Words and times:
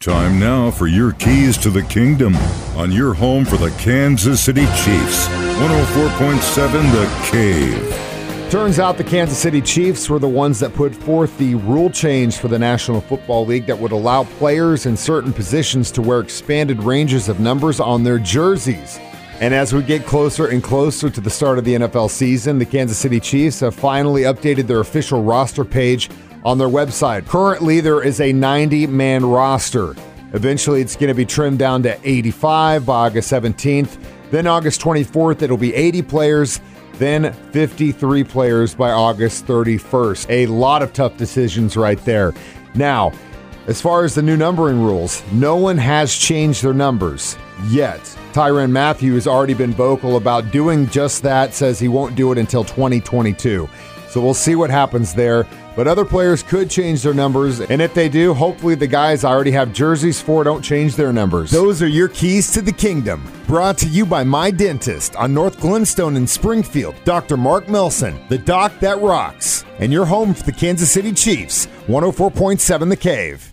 Time 0.00 0.40
now 0.40 0.70
for 0.70 0.86
your 0.86 1.12
keys 1.12 1.58
to 1.58 1.68
the 1.68 1.82
kingdom 1.82 2.34
on 2.74 2.90
your 2.90 3.12
home 3.12 3.44
for 3.44 3.58
the 3.58 3.68
Kansas 3.72 4.42
City 4.42 4.64
Chiefs. 4.64 5.28
104.7 5.28 6.90
The 6.90 7.30
Cave. 7.30 8.50
Turns 8.50 8.78
out 8.78 8.96
the 8.96 9.04
Kansas 9.04 9.36
City 9.36 9.60
Chiefs 9.60 10.08
were 10.08 10.18
the 10.18 10.26
ones 10.26 10.58
that 10.60 10.72
put 10.72 10.94
forth 10.94 11.36
the 11.36 11.54
rule 11.54 11.90
change 11.90 12.38
for 12.38 12.48
the 12.48 12.58
National 12.58 13.02
Football 13.02 13.44
League 13.44 13.66
that 13.66 13.78
would 13.78 13.92
allow 13.92 14.24
players 14.24 14.86
in 14.86 14.96
certain 14.96 15.34
positions 15.34 15.90
to 15.90 16.00
wear 16.00 16.20
expanded 16.20 16.82
ranges 16.82 17.28
of 17.28 17.38
numbers 17.38 17.78
on 17.78 18.02
their 18.02 18.18
jerseys. 18.18 18.98
And 19.40 19.54
as 19.54 19.72
we 19.72 19.82
get 19.82 20.04
closer 20.04 20.48
and 20.48 20.62
closer 20.62 21.08
to 21.08 21.20
the 21.20 21.30
start 21.30 21.56
of 21.56 21.64
the 21.64 21.74
NFL 21.74 22.10
season, 22.10 22.58
the 22.58 22.66
Kansas 22.66 22.98
City 22.98 23.18
Chiefs 23.18 23.60
have 23.60 23.74
finally 23.74 24.22
updated 24.22 24.66
their 24.66 24.80
official 24.80 25.22
roster 25.22 25.64
page 25.64 26.10
on 26.44 26.58
their 26.58 26.68
website. 26.68 27.26
Currently, 27.26 27.80
there 27.80 28.02
is 28.02 28.20
a 28.20 28.34
90 28.34 28.86
man 28.88 29.24
roster. 29.24 29.96
Eventually, 30.34 30.82
it's 30.82 30.94
going 30.94 31.08
to 31.08 31.14
be 31.14 31.24
trimmed 31.24 31.58
down 31.58 31.82
to 31.84 31.98
85 32.04 32.84
by 32.84 33.06
August 33.06 33.32
17th. 33.32 33.96
Then, 34.30 34.46
August 34.46 34.82
24th, 34.82 35.40
it'll 35.40 35.56
be 35.56 35.74
80 35.74 36.02
players. 36.02 36.60
Then, 36.94 37.32
53 37.32 38.22
players 38.24 38.74
by 38.74 38.90
August 38.90 39.46
31st. 39.46 40.28
A 40.28 40.46
lot 40.48 40.82
of 40.82 40.92
tough 40.92 41.16
decisions 41.16 41.78
right 41.78 42.02
there. 42.04 42.34
Now, 42.74 43.12
as 43.68 43.80
far 43.80 44.04
as 44.04 44.14
the 44.14 44.22
new 44.22 44.36
numbering 44.36 44.82
rules, 44.82 45.22
no 45.32 45.56
one 45.56 45.78
has 45.78 46.14
changed 46.14 46.62
their 46.62 46.74
numbers 46.74 47.38
yet. 47.68 48.00
Tyrann 48.32 48.70
Mathieu 48.70 49.14
has 49.14 49.26
already 49.26 49.54
been 49.54 49.72
vocal 49.72 50.16
about 50.16 50.50
doing 50.50 50.88
just 50.88 51.22
that, 51.22 51.54
says 51.54 51.78
he 51.78 51.88
won't 51.88 52.16
do 52.16 52.32
it 52.32 52.38
until 52.38 52.64
2022. 52.64 53.68
So 54.08 54.20
we'll 54.20 54.34
see 54.34 54.56
what 54.56 54.70
happens 54.70 55.14
there. 55.14 55.46
But 55.76 55.86
other 55.86 56.04
players 56.04 56.42
could 56.42 56.68
change 56.68 57.02
their 57.02 57.14
numbers. 57.14 57.60
And 57.60 57.80
if 57.80 57.94
they 57.94 58.08
do, 58.08 58.34
hopefully 58.34 58.74
the 58.74 58.86
guys 58.86 59.22
I 59.22 59.30
already 59.30 59.52
have 59.52 59.72
jerseys 59.72 60.20
for 60.20 60.42
don't 60.42 60.62
change 60.62 60.96
their 60.96 61.12
numbers. 61.12 61.50
Those 61.50 61.80
are 61.80 61.86
your 61.86 62.08
keys 62.08 62.52
to 62.52 62.60
the 62.60 62.72
kingdom. 62.72 63.22
Brought 63.46 63.78
to 63.78 63.86
you 63.86 64.04
by 64.04 64.24
My 64.24 64.50
Dentist 64.50 65.14
on 65.14 65.32
North 65.32 65.60
Glenstone 65.60 66.16
in 66.16 66.26
Springfield. 66.26 66.96
Dr. 67.04 67.36
Mark 67.36 67.68
Melson, 67.68 68.18
the 68.28 68.38
doc 68.38 68.72
that 68.80 69.00
rocks. 69.00 69.64
And 69.78 69.92
your 69.92 70.06
home 70.06 70.34
for 70.34 70.42
the 70.42 70.52
Kansas 70.52 70.90
City 70.90 71.12
Chiefs, 71.12 71.66
104.7 71.86 72.88
The 72.88 72.96
Cave. 72.96 73.52